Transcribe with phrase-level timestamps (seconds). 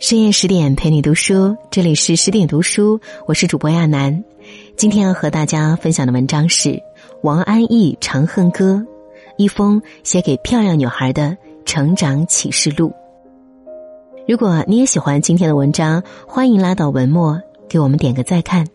[0.00, 4.24] 深夜十点陪你读书，这里是十点读书，我是主播亚楠。
[4.74, 6.82] 今天要和大家分享的文章是
[7.22, 8.82] 王安忆《长恨歌》，
[9.36, 11.36] 一封写给漂亮女孩的
[11.66, 12.90] 成长启示录。
[14.26, 18.66] 如果你也喜欢今天的文章，欢迎拉到文末给我们点个再看。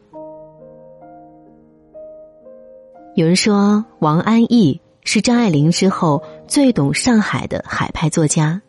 [3.16, 8.62] 有人说，王安忆是张爱玲之后最懂上海的海派作家。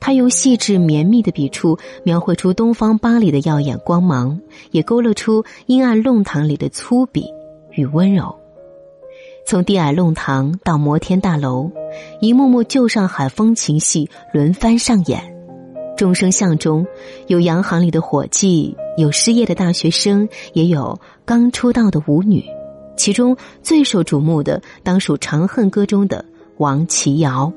[0.00, 7.24] 他用细致绵密的笔触描绘出东方巴黎的耀眼光芒，也勾勒出阴暗弄堂里的粗鄙
[7.72, 8.34] 与温柔。
[9.46, 11.70] 从低矮弄堂到摩天大楼，
[12.20, 15.34] 一幕幕旧上海风情戏轮番上演。
[15.96, 16.86] 众生相中，
[17.26, 22.44] 有洋行里的伙计，有失业的大学生，也有刚出道的舞女。
[22.96, 26.24] 其中最受瞩目的，当属《长恨歌》中的
[26.58, 27.52] 王琦瑶。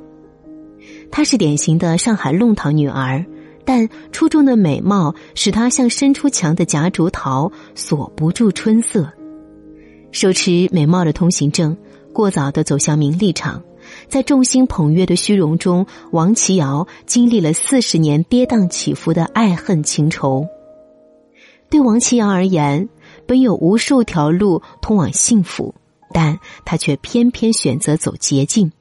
[1.12, 3.26] 她是典型的上海弄堂女儿，
[3.66, 9.12] 但出众的美貌使她像伸出墙的夹竹桃，锁不住春色。
[10.12, 11.78] 手持美貌的通行证，
[12.14, 13.62] 过早的走向名利场，
[14.08, 20.48] 在众星捧月的虚荣中，王琦瑶经历了四十年跌宕起伏的爱恨情仇。
[21.70, 22.90] 对王琦瑶而言，
[23.26, 25.74] 本有无数条路通往幸福，
[26.14, 28.72] 但她却偏偏选择走捷径，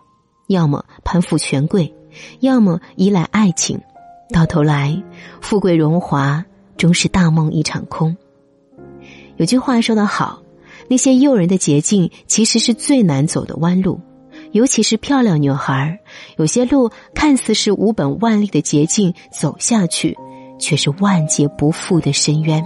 [0.48, 1.94] 要么攀附权贵。
[2.40, 3.80] 要么依赖爱情，
[4.32, 5.02] 到头来，
[5.40, 6.44] 富贵荣华
[6.76, 8.16] 终是大梦一场空。
[9.36, 10.42] 有句话说得好，
[10.88, 14.00] 那些诱人的捷径其实是最难走的弯路，
[14.52, 15.98] 尤其是漂亮女孩
[16.36, 20.16] 有些路看似是无本万利的捷径，走下去
[20.58, 22.64] 却是万劫不复的深渊。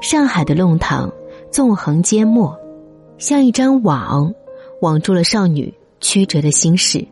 [0.00, 1.10] 上海的弄堂
[1.50, 2.58] 纵横缄默，
[3.18, 4.34] 像一张网，
[4.80, 5.72] 网住了少女。
[6.02, 7.02] 曲折的心事。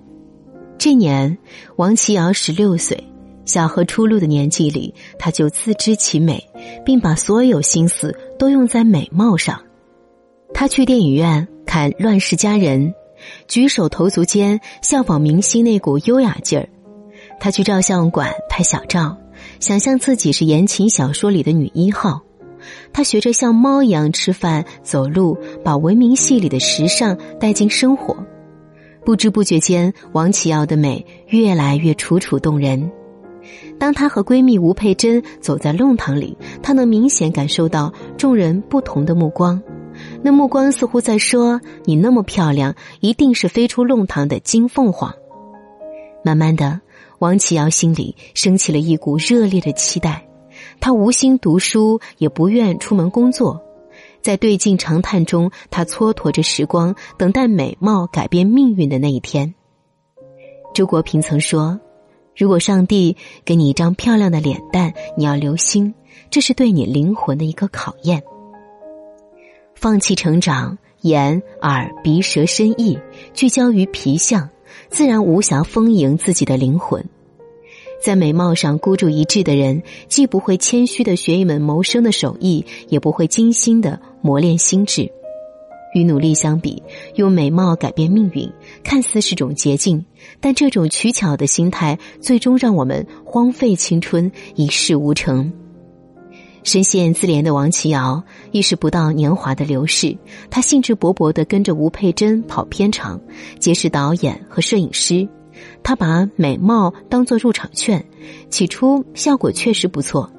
[0.77, 1.39] 这年，
[1.77, 3.03] 王琦瑶十六岁，
[3.47, 6.47] 小河初露的年纪里，她就自知其美，
[6.85, 9.59] 并把所有心思都用在美貌上。
[10.53, 12.89] 她去电影院看《乱世佳人》，
[13.47, 16.69] 举手投足间效仿明星那股优雅劲儿。
[17.39, 19.17] 她去照相馆拍小照，
[19.61, 22.21] 想象自己是言情小说里的女一号。
[22.93, 25.35] 他学着像猫一样吃饭、走路，
[25.65, 28.15] 把文明戏里的时尚带进生活。
[29.11, 32.93] 不知不觉间，王琦尧的美越来越楚楚动人。
[33.77, 39.61] 当她和闺蜜吴佩珍走在弄堂里，她能明显感受到众人不同的目光。
[40.23, 45.13] 那目光似乎在说：“你那么漂亮，一定是飞出弄堂的金凤凰。”
[46.23, 46.81] 慢慢的，
[47.19, 50.25] 王琦尧心里升起了一股热烈的期待。
[50.79, 53.61] 她无心读书，也不愿出门工作。
[54.23, 59.55] 在对镜长叹中，他蹉跎着时光，等待美貌改变命运的那一天。
[60.75, 61.81] 周国平曾说
[62.37, 65.95] ：“如果上帝给你一张漂亮的脸蛋，你要留心，
[66.31, 68.23] 这是对你灵魂的一个考验。
[69.75, 72.99] 放弃成长，眼、耳、鼻、舌、身、意，
[73.35, 74.49] 聚焦于皮相，
[74.89, 77.05] 自然无暇丰盈自己的灵魂。”
[78.01, 85.11] 在美貌上孤注一掷的人，既不会谦虚的学一门谋生的手艺，也不会精心的磨练心智。
[85.93, 86.83] 与努力相比，
[87.17, 88.49] 用美貌改变命运，
[88.85, 90.05] 看似是种捷径，
[90.41, 95.53] 但这种取巧的心态，最终让我们荒废青春，一事无成。
[96.63, 98.23] 深陷自怜的王琦瑶
[98.53, 100.17] 意识不到年华的流逝，
[100.49, 103.21] 他兴致勃勃的跟着吴佩珍跑片场，
[103.59, 105.27] 结识导演和摄影师。
[105.83, 108.05] 他把美貌当作入场券，
[108.49, 110.31] 起初效果确实不错，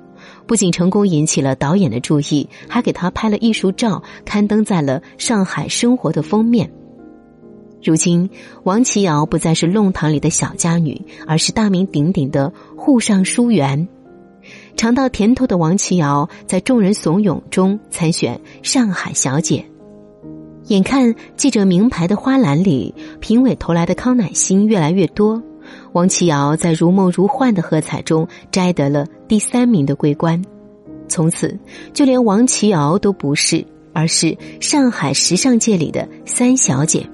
[0.45, 6.71] 不仅成功引起了导演的注意，还给他拍了艺术照，刊登在了《上海生活》的封面。
[7.83, 8.29] 如今，
[8.63, 13.87] 王琦瑶不再是弄堂里的小家女，而是大名鼎鼎的沪上书媛。
[14.75, 19.70] 尝到甜头的王琦瑶，在众人怂恿中参选上海小姐。
[20.67, 25.41] 眼看记者名牌的花篮里，评委投来的康乃馨越来越多，
[25.91, 30.41] 王琦瑶在如梦如幻的喝彩中摘得了第三名的桂冠。
[31.07, 31.59] 从此，
[31.93, 37.05] 就连王琦瑶都不是，而是上海时尚界里的三小姐。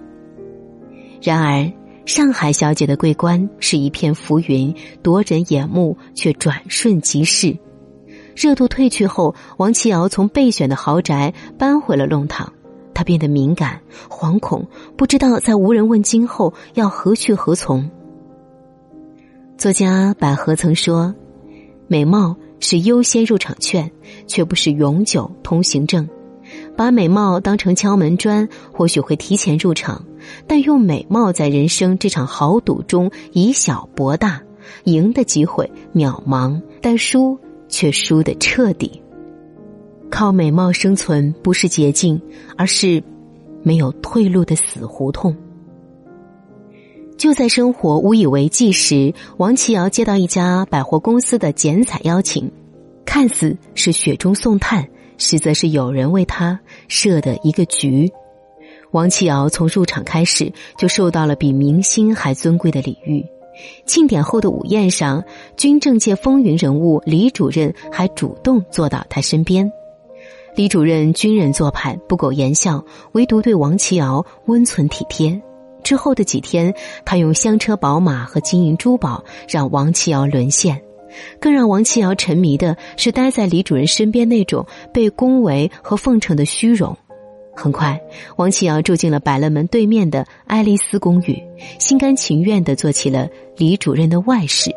[1.22, 1.72] 然而，
[2.06, 7.58] 上海小姐的桂冠是一片浮云，夺人眼目，却转瞬即逝。
[8.36, 12.54] 热度退去后，王琦瑶从备选的豪宅搬回了弄堂。
[12.98, 13.80] 他变得敏感、
[14.10, 14.66] 惶恐，
[14.96, 17.88] 不知道在无人问津后要何去何从。
[19.56, 21.14] 作家百合曾说
[21.88, 23.92] ：“美貌是优先入场券，
[24.26, 26.10] 却不是永久通行证。
[26.76, 30.02] 把美貌当成敲门砖，或许会提前入场；
[30.48, 34.42] 但用美貌在人生这场豪赌中以小博大，
[34.86, 37.38] 赢的机会渺茫，但输
[37.70, 39.04] 却输得彻底。
[40.10, 42.22] 靠美貌生存不是捷径，
[42.58, 43.04] 而是
[43.64, 45.36] 没有退路的死胡同。
[47.18, 52.52] 就在生活无以为继时，王琦瑶接到一家百货公司的剪彩邀请，
[53.06, 54.88] 看似是雪中送炭，
[55.18, 58.12] 实则是有人为他设的一个局。
[58.92, 63.26] 王琦瑶从入场开始就受到了比明星还尊贵的礼遇。
[63.88, 65.24] 庆典后的午宴上，
[65.58, 69.70] 军政界风云人物李主任还主动坐到他身边。
[70.58, 75.40] 李主任军人做派，不苟言笑，唯独对王琦瑶温存体贴。
[75.84, 76.74] 之后的几天，
[77.06, 80.82] 他用香车宝马和金银珠宝让王琦瑶沦陷。
[81.40, 86.98] 更让王琦瑶沉迷的是待在李主任身边那种被恭维和奉承的虚荣。
[87.56, 88.02] 很快，
[88.38, 91.40] 王琦瑶住进了百乐门对面的爱丽丝公寓，
[91.78, 94.72] 心甘情愿的做起了李主任的外室。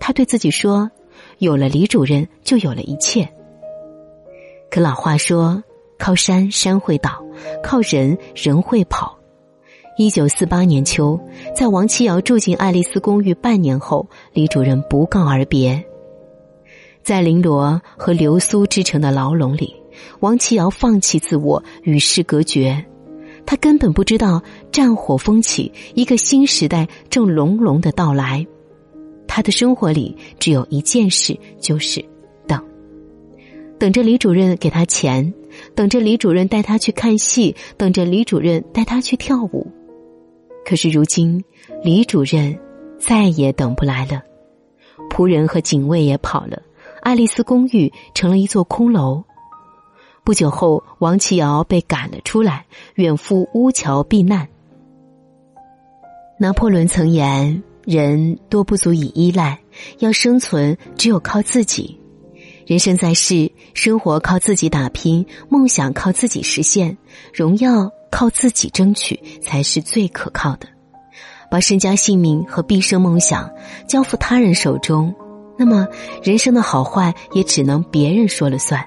[0.00, 0.90] 他对自己说
[1.38, 3.28] ：“有了李主任，就有了一切。”
[4.74, 5.62] 可老话说
[5.96, 7.24] ：“靠山山会倒，
[7.62, 9.16] 靠人人会跑。”
[9.96, 11.16] 一九四八年秋，
[11.54, 15.80] 在王琦瑶住进爱丽丝公寓半年后，李主任不告而别。
[17.04, 19.80] 在绫罗和流苏织成的牢笼里。
[20.18, 22.84] 王琦瑶放弃自我，与世隔绝。
[23.46, 24.42] 他根本不知道
[24.72, 28.44] 战火风起，一个新时代正隆隆的到来。
[29.28, 32.04] 他的生活里只有一件事，就是
[33.78, 33.92] 等。
[33.92, 35.32] 着李主任给他钱，
[35.74, 39.70] 等着李主任带他去看戏，等着李主任带他去跳舞。
[40.64, 41.44] 可是如今，
[41.82, 42.58] 李主任
[42.98, 44.22] 再也等不来了。
[45.10, 46.60] 仆人和警卫也跑了，
[47.02, 49.22] 爱丽丝公寓成了一座空楼。
[50.24, 54.48] 不久后，王琦瑶被赶了出来，远赴乌桥避难。
[56.40, 59.60] 拿破仑曾言：“人多不足以依赖，
[59.98, 62.00] 要生存只有靠自己。
[62.66, 66.96] 人生在世，生活靠自己打拼，梦想靠自己实现，
[67.32, 70.66] 荣耀靠自己争取，才是最可靠的。
[71.50, 73.50] 把身家性命和毕生梦想
[73.86, 75.14] 交付他人手中，
[75.58, 75.86] 那么
[76.22, 78.84] 人生的好坏也只能别人说了算。”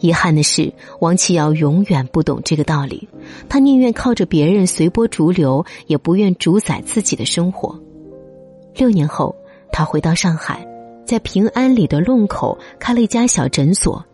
[0.00, 3.08] 遗憾的是，王琦瑶永远不懂这个道理。
[3.48, 7.78] 他宁愿靠着别人随波逐流，也不愿主宰自己的生活。
[8.74, 9.34] 六年后，
[9.72, 10.66] 他回到上海，
[11.06, 14.04] 在平安里的弄口开了一家小诊所，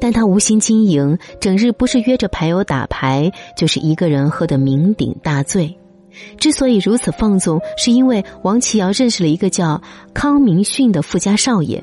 [0.00, 5.78] 但他无心经营，整日不是约着牌友打牌，就是一个人喝得酩酊大醉。
[6.36, 9.80] 之所以如此放纵，是因为王琦瑶认识了一个叫
[10.12, 11.82] 康明训的富家少爷，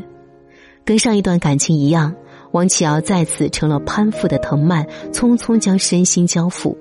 [0.85, 2.13] 跟上一段感情一样。
[2.51, 6.77] 王琦瑶再次成了攀附的藤蔓，匆匆将身心交付。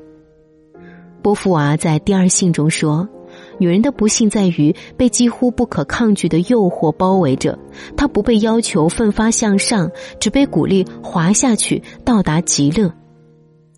[1.23, 3.09] 波伏娃在第二信中说
[3.59, 7.59] ：“女人的不幸在于被几乎不可抗拒的诱惑包围着，
[7.97, 9.91] 她不被要求奋发向上，
[10.21, 12.93] 只被鼓励滑下去，到达极乐。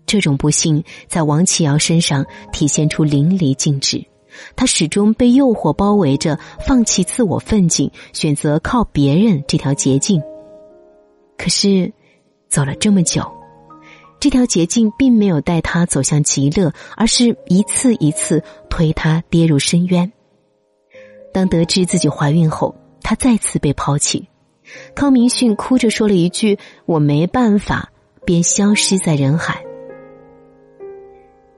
[0.05, 4.03] 这种不幸在王琦尧身上体现出淋漓尽致。
[4.55, 10.21] 她始终被诱惑包围着，放弃自我奋进，选择靠别人这条捷径。”
[11.37, 11.91] 可是，
[12.47, 13.23] 走了这么久，
[14.21, 20.11] 这条捷径并没有带他走向极乐，而是一次一次推他跌入深渊。
[21.33, 24.27] 当得知自己怀孕后，他再次被抛弃。
[24.93, 27.91] 康明训哭着说了一句：“我没办法”，
[28.23, 29.65] 便消失在人海。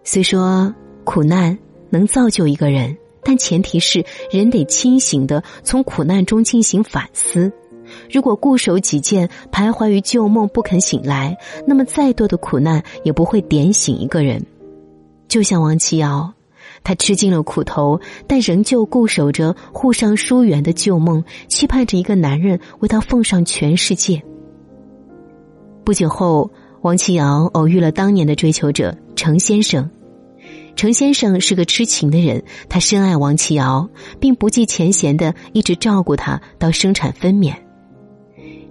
[0.06, 0.74] 虽说
[1.04, 1.60] 苦难
[1.90, 7.52] 能造就一个人，但前提是人得清醒的从苦难中进行反思。
[8.12, 14.46] 如果固守己见，徘徊于旧梦不肯醒来，那么再多的苦难也不会点醒一个人。
[15.28, 16.34] 就像王琦瑶，
[16.84, 24.22] 她吃尽了苦头，但仍旧固守着沪上书园的旧梦，期盼着一个男人为她奉上全世界。
[25.84, 29.90] 不久后，王琦瑶偶遇了当年的追求者程先生。
[30.76, 33.88] 程先生是个痴情的人，他深爱王琦瑶，
[34.20, 37.54] 并不计前嫌的一直照顾她到生产分娩。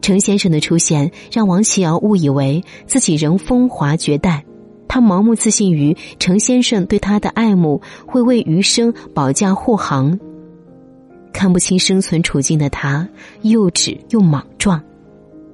[0.02, 4.44] 程先生的出现让王琦瑶误以为自己仍风华绝代，
[4.88, 10.18] 他盲目自信于程先生对他的爱慕会为余生保驾护航。
[11.32, 13.08] 看不清生存处境的他，
[13.40, 14.82] 幼稚又莽撞。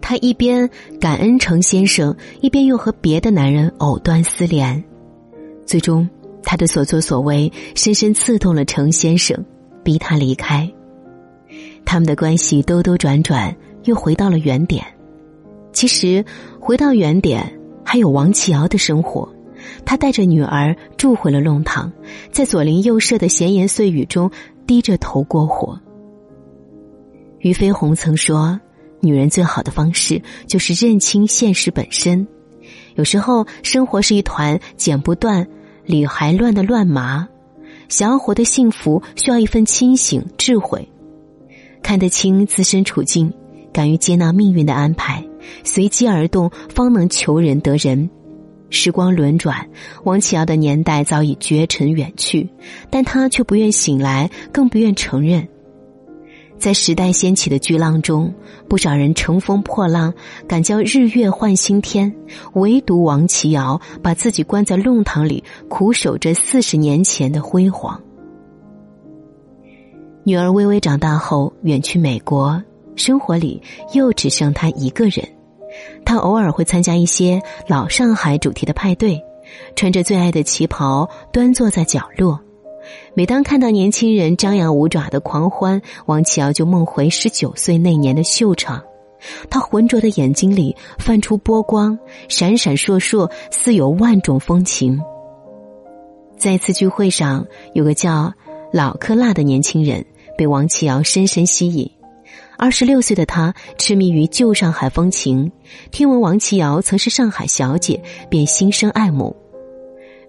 [0.01, 4.83] 他一边感恩程先生，一边又和别的男人藕断丝连。
[5.67, 6.09] 最终，
[6.43, 9.45] 他的所作所为深深刺痛了程先生，
[9.85, 10.69] 逼他离开。
[11.85, 13.55] 他们的关系兜兜转转。
[13.89, 14.85] 又回到了原点。
[15.73, 16.25] 其实，
[16.61, 19.29] 回到原点还有王琦尧的生活。
[19.85, 21.91] 他带着女儿住回了弄堂，
[22.31, 24.31] 在左邻右舍的闲言碎语中
[24.67, 25.81] 低着头过活。
[27.41, 28.61] 俞飞鸿曾说
[29.01, 32.27] ：“女人最好的方式就是认清现实本身。
[32.95, 35.47] 有时候，生活是一团剪不断、
[35.85, 37.27] 理还乱的乱麻。
[37.89, 40.89] 想要活得幸福，需要一份清醒智慧，
[41.83, 43.33] 看得清自身处境，
[43.73, 45.25] 敢于接纳命运的安排，
[45.65, 48.09] 随机而动，方能求人得人。”
[48.71, 49.67] 时光轮转，
[50.05, 52.47] 王启尧的年代早已绝尘远去，
[52.91, 55.49] 但他却不愿醒来，更不愿承认。
[56.59, 58.35] 在时代掀起的巨浪中，
[58.69, 60.13] 不少人乘风破浪，
[60.47, 62.13] 敢将日月换新天，
[62.55, 67.99] 唯独王启尧把自己关在弄堂里，苦守着四十年前的辉煌。
[70.25, 72.63] 女儿微微长大后，远去美国，
[72.99, 73.63] 生活里
[73.95, 75.27] 又只剩他一个人。
[76.05, 79.23] 他偶尔会参加一些老上海主题的派对，
[79.77, 82.39] 穿着最爱的旗袍，端坐在角落。
[83.15, 88.83] 每当看到年轻人张牙舞爪的狂欢，王启尧就梦回十九岁那年的秀场。
[89.51, 94.99] 他浑浊的眼睛里泛出波光，闪闪烁烁，似有万种风情。
[96.39, 98.33] 在一次聚会上，有个叫
[98.73, 101.91] 老克辣的年轻人被王启尧深深吸引。
[102.61, 105.53] 二十六岁的他痴迷于旧上海风情，
[105.93, 109.35] 听闻王琦瑶曾是上海小姐，便心生爱慕。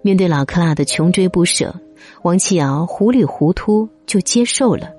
[0.04, 1.74] 面对老克拉的穷追不舍，
[2.22, 4.92] 王琦瑶糊里糊涂就接受了。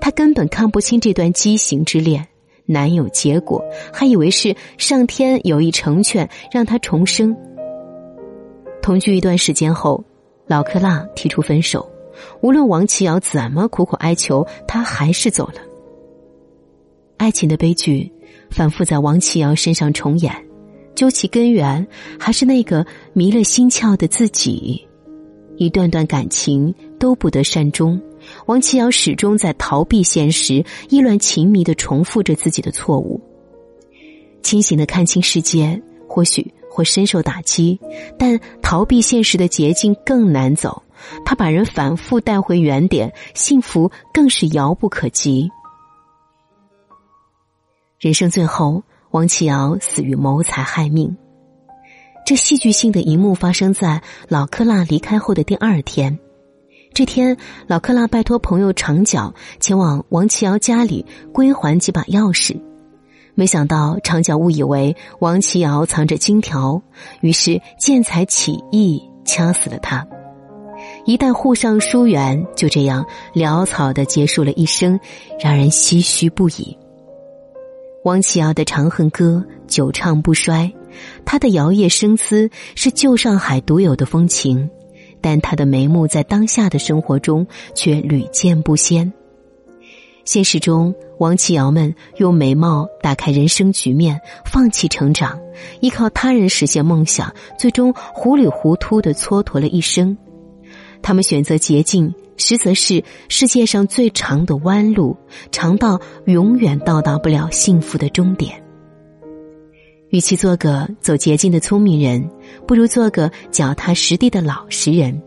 [0.00, 2.24] 他根本看不清这段畸形之恋，
[2.66, 3.60] 难有结果，
[3.92, 7.36] 还以为是上天有意成全，让他重生。
[8.80, 10.04] 同居一段时间后，
[10.46, 11.90] 老克拉提出分手，
[12.42, 15.54] 无论王琦瑶怎么苦苦哀求，他还是走了。
[17.20, 18.10] 爱情的悲剧
[18.50, 20.34] 反复在王启尧身上重演，
[20.94, 21.86] 究其根源，
[22.18, 24.88] 还是那个迷了心窍的自己。
[25.58, 28.00] 一段段感情都不得善终，
[28.46, 33.20] 王启尧始终在逃避现实，意乱情迷的重复着自己的错误。
[34.42, 37.78] 清醒的看清世界，或许会深受打击，
[38.18, 40.82] 但逃避现实的捷径更难走。
[41.26, 45.50] 他把人反复带回原点，幸福更是遥不可及。
[48.00, 51.14] 人生最后，王启尧死于谋财害命。
[52.24, 56.18] 这戏剧性的一幕发生在老克拉离开后的第二天。
[56.94, 62.58] 这天，老克拉拜托朋友长脚前往王启尧家里归还几把钥匙，
[63.34, 66.80] 没想到长脚误以为王启尧藏着金条，
[67.20, 70.08] 于是见财起意掐死了他。
[71.04, 73.04] 一代沪上书远就这样
[73.34, 74.98] 潦草的结束了一生，
[75.38, 76.74] 让人唏嘘不已。
[78.02, 80.72] 王启尧的《长恨歌》久唱不衰，
[81.26, 84.70] 他的摇曳声姿是旧上海独有的风情，
[85.20, 89.12] 但他的眉目在当下的生活中却屡见不鲜。
[90.24, 95.38] 现实中，王启尧们用美貌打开人生局面，放弃成长，
[95.80, 100.16] 依靠他人实现梦想，最终糊里糊涂的蹉跎了一生。
[101.02, 102.14] 他们选择捷径。
[102.40, 105.16] 实则是世界上最长的弯路，
[105.52, 108.60] 长到永远到达不了幸福的终点。
[110.08, 112.28] 与其做个走捷径的聪明人，
[112.66, 115.22] 不如做个脚踏实地的老实人，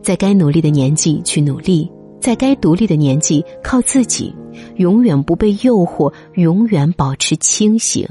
[0.00, 4.34] 在该努力的年纪去努力，在该独立的年纪靠自己，
[4.76, 8.08] 永远不被诱惑，永远保持清醒。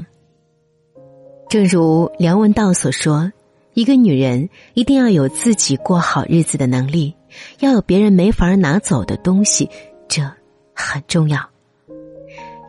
[1.48, 3.32] 正如梁文道所说
[3.74, 7.14] ：“一个女人一定要有自己过好日子的能力。”
[7.60, 9.68] 要有别人没法拿走的东西，
[10.08, 10.22] 这
[10.74, 11.40] 很重要。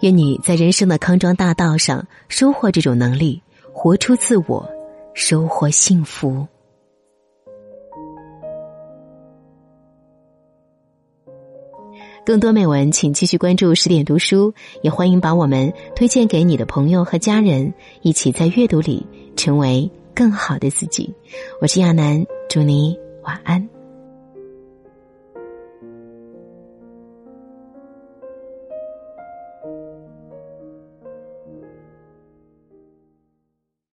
[0.02, 3.42] 愿你在人生的康庄大道上收获这种能力，
[3.74, 4.70] 活出自我，
[5.14, 6.48] 收获幸福。
[12.24, 19.08] 更多美文，请继续关注十点读书，也欢迎把我们推荐给你的朋友和家人，一起在阅读里
[19.38, 21.16] 成为更好的自己。
[21.62, 23.76] 我是亚楠，祝你晚安。